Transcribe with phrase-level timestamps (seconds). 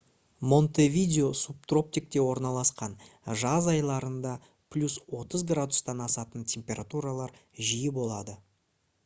[0.51, 2.95] монтевидео субтропикте орналасқан;
[3.43, 7.39] жаз айларында + 30 °c-тан асатын температуралар
[7.71, 8.39] жиі болады